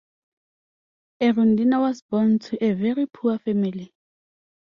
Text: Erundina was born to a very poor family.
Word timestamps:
Erundina 1.21 1.79
was 1.79 2.01
born 2.01 2.39
to 2.39 2.57
a 2.65 2.73
very 2.73 3.05
poor 3.05 3.37
family. 3.37 3.93